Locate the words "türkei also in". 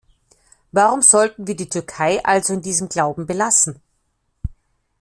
1.69-2.63